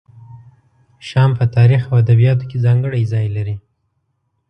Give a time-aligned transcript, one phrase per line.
[1.07, 3.55] شام په تاریخ او ادبیاتو کې ځانګړی ځای لري.